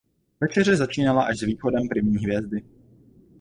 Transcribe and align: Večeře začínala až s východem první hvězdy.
Večeře 0.41 0.75
začínala 0.75 1.23
až 1.23 1.39
s 1.39 1.41
východem 1.41 1.89
první 1.89 2.17
hvězdy. 2.17 2.63